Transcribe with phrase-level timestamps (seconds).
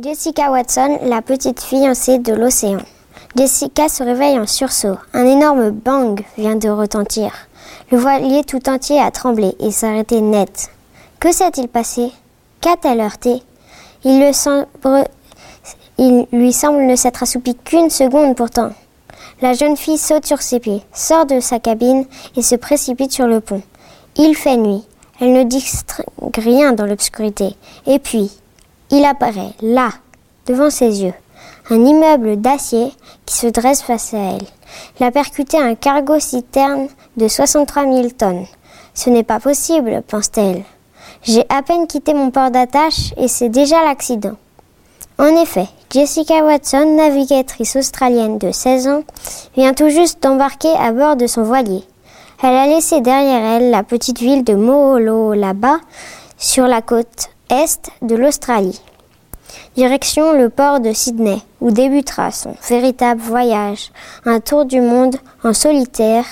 [0.00, 2.78] Jessica Watson, la petite fiancée de l'océan.
[3.34, 4.96] Jessica se réveille en sursaut.
[5.12, 7.32] Un énorme bang vient de retentir.
[7.90, 10.70] Le voilier tout entier a tremblé et s'arrêté net.
[11.18, 12.12] Que s'est-il passé?
[12.60, 13.42] Qu'a-t-elle heurté?
[14.04, 14.22] Il,
[15.98, 18.70] il lui semble ne s'être assoupi qu'une seconde pourtant.
[19.42, 22.06] La jeune fille saute sur ses pieds, sort de sa cabine
[22.36, 23.62] et se précipite sur le pont.
[24.16, 24.84] Il fait nuit.
[25.20, 26.04] Elle ne distingue
[26.36, 27.56] rien dans l'obscurité.
[27.88, 28.30] Et puis,
[28.90, 29.90] il apparaît, là,
[30.46, 31.14] devant ses yeux,
[31.70, 32.92] un immeuble d'acier
[33.26, 34.46] qui se dresse face à elle.
[34.98, 38.46] Il a percuté un cargo-citerne de 63 000 tonnes.
[38.94, 40.64] Ce n'est pas possible, pense-t-elle.
[41.22, 44.36] J'ai à peine quitté mon port d'attache et c'est déjà l'accident.
[45.18, 49.02] En effet, Jessica Watson, navigatrice australienne de 16 ans,
[49.56, 51.82] vient tout juste d'embarquer à bord de son voilier.
[52.42, 55.78] Elle a laissé derrière elle la petite ville de Moolo là-bas,
[56.36, 58.80] sur la côte est de l'Australie.
[59.76, 63.90] Direction le port de Sydney, où débutera son véritable voyage,
[64.24, 66.24] un tour du monde en solitaire,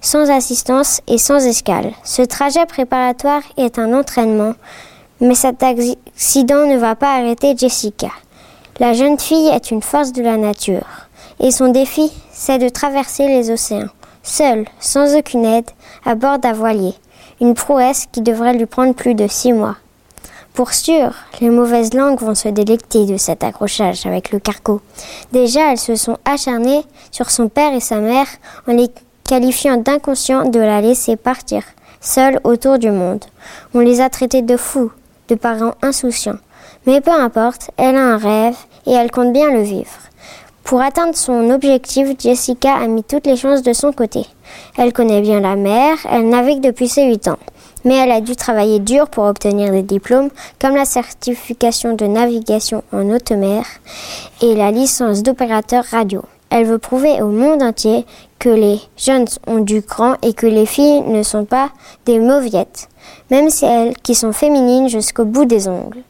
[0.00, 1.92] sans assistance et sans escale.
[2.04, 4.54] Ce trajet préparatoire est un entraînement,
[5.20, 8.10] mais cet accident ne va pas arrêter Jessica.
[8.80, 11.06] La jeune fille est une force de la nature,
[11.38, 13.88] et son défi, c'est de traverser les océans,
[14.22, 15.70] seule, sans aucune aide,
[16.04, 16.94] à bord d'un voilier,
[17.40, 19.76] une prouesse qui devrait lui prendre plus de six mois.
[20.54, 24.82] Pour sûr, les mauvaises langues vont se délecter de cet accrochage avec le cargo.
[25.32, 28.26] Déjà, elles se sont acharnées sur son père et sa mère
[28.68, 28.90] en les
[29.24, 31.62] qualifiant d'inconscients de la laisser partir,
[32.02, 33.24] seule autour du monde.
[33.72, 34.92] On les a traités de fous,
[35.28, 36.38] de parents insouciants.
[36.86, 39.88] Mais peu importe, elle a un rêve et elle compte bien le vivre.
[40.64, 44.26] Pour atteindre son objectif, Jessica a mis toutes les chances de son côté.
[44.76, 47.38] Elle connaît bien la mer, elle navigue depuis ses 8 ans
[47.84, 50.30] mais elle a dû travailler dur pour obtenir des diplômes
[50.60, 53.64] comme la certification de navigation en haute mer
[54.40, 56.22] et la licence d'opérateur radio.
[56.50, 58.04] Elle veut prouver au monde entier
[58.38, 61.70] que les jeunes ont du cran et que les filles ne sont pas
[62.04, 62.88] des mauviettes,
[63.30, 66.02] même si elles qui sont féminines jusqu'au bout des ongles.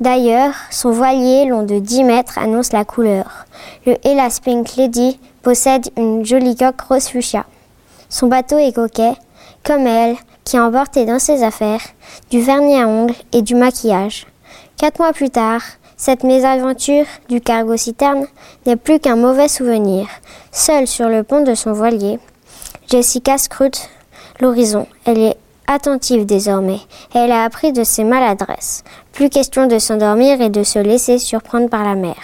[0.00, 3.44] D'ailleurs, son voilier long de 10 mètres annonce la couleur.
[3.84, 7.44] Le Hellas Pink Lady possède une jolie coque rose fuchsia.
[8.08, 9.12] Son bateau est coquet,
[9.62, 11.82] comme elle, qui a emporté dans ses affaires
[12.30, 14.26] du vernis à ongles et du maquillage.
[14.76, 15.62] Quatre mois plus tard,
[15.96, 18.26] cette mésaventure du cargo citerne
[18.64, 20.06] n'est plus qu'un mauvais souvenir.
[20.50, 22.18] Seule sur le pont de son voilier,
[22.88, 23.88] Jessica scrute
[24.40, 24.86] l'horizon.
[25.04, 25.36] Elle est
[25.66, 26.80] attentive désormais.
[27.14, 28.82] Elle a appris de ses maladresses.
[29.12, 32.16] Plus question de s'endormir et de se laisser surprendre par la mer.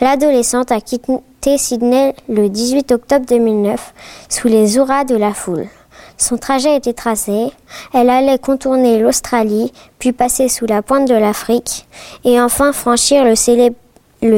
[0.00, 3.94] L'adolescente a quitté Sydney le 18 octobre 2009
[4.28, 5.68] sous les hurrahs de la foule.
[6.16, 7.50] Son trajet était tracé.
[7.92, 11.86] Elle allait contourner l'Australie, puis passer sous la pointe de l'Afrique,
[12.24, 13.34] et enfin franchir le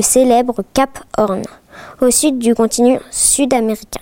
[0.03, 1.43] célèbre, Cap Horn,
[2.01, 4.01] au sud du continent sud-américain.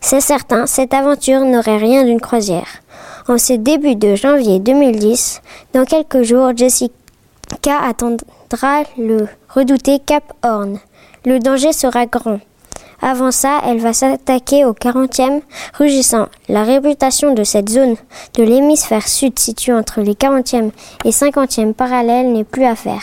[0.00, 2.80] C'est certain, cette aventure n'aurait rien d'une croisière.
[3.28, 5.42] En ce début de janvier 2010,
[5.74, 6.90] dans quelques jours, Jessica
[7.82, 10.78] attendra le redouté Cap Horn.
[11.26, 12.40] Le danger sera grand.
[13.02, 15.40] Avant ça, elle va s'attaquer au 40e
[15.78, 16.26] rugissant.
[16.48, 17.96] La réputation de cette zone
[18.34, 20.70] de l'hémisphère sud située entre les 40e
[21.04, 23.02] et 50e parallèles n'est plus à faire.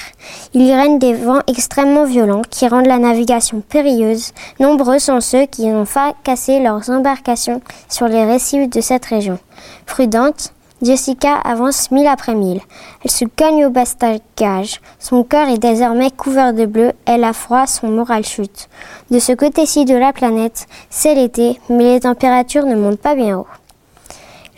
[0.54, 4.34] Il y règne des vents extrêmement violents qui rendent la navigation périlleuse.
[4.60, 9.40] Nombreux sont ceux qui ont fracassé leurs embarcations sur les récifs de cette région.
[9.86, 12.62] Prudente, Jessica avance mille après mille.
[13.04, 14.80] Elle se cogne au bastagage.
[15.00, 16.92] Son cœur est désormais couvert de bleu.
[17.06, 18.70] Elle a froid, son moral chute.
[19.10, 23.40] De ce côté-ci de la planète, c'est l'été, mais les températures ne montent pas bien
[23.40, 23.48] haut.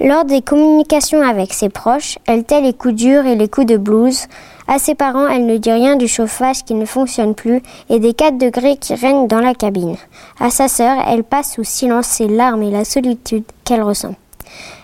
[0.01, 3.77] Lors des communications avec ses proches, elle tait les coups durs et les coups de
[3.77, 4.27] blues.
[4.67, 8.13] À ses parents, elle ne dit rien du chauffage qui ne fonctionne plus et des
[8.13, 9.95] 4 degrés qui règnent dans la cabine.
[10.39, 14.15] À sa sœur, elle passe sous silence ses larmes et la solitude qu'elle ressent.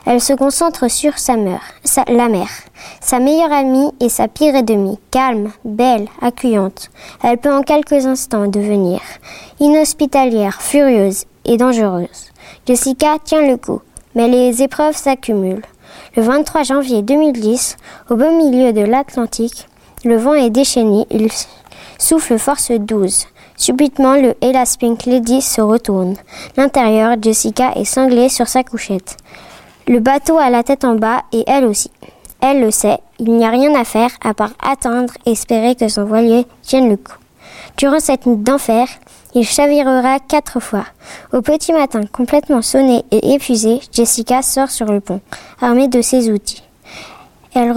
[0.06, 1.62] Elle se concentre sur sa mère,
[2.08, 2.50] la mère,
[3.02, 6.92] sa meilleure amie et sa pire ennemie, calme, belle, accueillante.
[7.24, 9.00] Elle peut en quelques instants devenir
[9.60, 12.32] inhospitalière, furieuse et dangereuse.
[12.68, 13.82] Jessica tient le coup,
[14.14, 15.66] mais les épreuves s'accumulent.
[16.16, 17.78] Le 23 janvier 2010,
[18.10, 19.68] au beau milieu de l'Atlantique,
[20.04, 21.30] le vent est déchaîné, il
[21.98, 23.28] souffle force 12.
[23.58, 26.16] Subitement, le Hellas Pink Lady se retourne.
[26.58, 29.18] L'intérieur, Jessica est sanglée sur sa couchette.
[29.88, 31.92] Le bateau a la tête en bas et elle aussi.
[32.42, 35.88] Elle le sait, il n'y a rien à faire à part attendre et espérer que
[35.88, 37.18] son voilier tienne le coup.
[37.78, 38.88] Durant cette nuit d'enfer,
[39.36, 40.86] il chavirera quatre fois.
[41.34, 45.22] Au petit matin, complètement sonnée et épuisée, Jessica sort sur le pont,
[45.62, 46.64] armée de ses outils.
[47.54, 47.74] Elle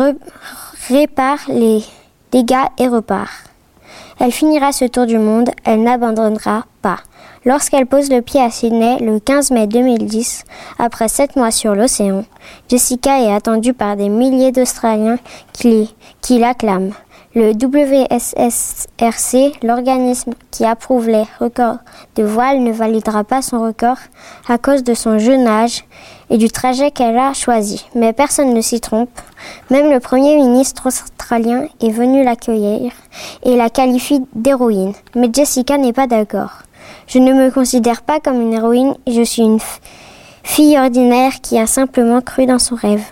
[0.89, 1.83] répare les
[2.33, 3.31] dégâts et repart.
[4.19, 7.01] Elle finira ce tour du monde, elle n'abandonnera pas.
[7.45, 10.45] Lorsqu'elle pose le pied à Sydney le 15 mai 2010,
[10.79, 12.25] après sept mois sur l'océan,
[12.69, 15.19] Jessica est attendue par des milliers d'Australiens
[15.53, 15.89] qui,
[16.31, 16.93] l'acclament.
[17.35, 18.45] Le WSSRC,
[19.63, 21.79] l'organisme qui approuve les records
[22.17, 23.99] de voile, ne validera pas son record
[24.49, 25.85] à cause de son jeune âge
[26.31, 27.87] et du trajet qu'elle a choisi.
[27.95, 29.21] Mais personne ne s'y trompe.
[29.71, 32.93] Même le Premier ministre australien est venu l'accueillir
[33.43, 34.95] et la qualifie d'héroïne.
[35.15, 36.63] Mais Jessica n'est pas d'accord.
[37.07, 39.59] Je ne me considère pas comme une héroïne, je suis une
[40.43, 43.05] fille ordinaire qui a simplement cru dans son rêve.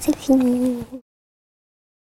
[0.00, 0.76] c'est fini.